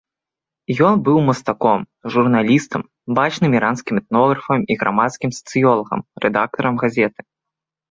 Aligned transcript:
Ён 0.87 0.95
быў 1.09 1.17
мастаком, 1.29 1.81
журналістам, 2.15 2.81
бачным 3.21 3.51
іранскім 3.59 3.95
этнографам 4.03 4.59
і 4.75 4.81
грамадскім 4.85 5.29
сацыёлагам, 5.39 5.99
рэдактарам 6.27 6.73
газеты. 6.87 7.21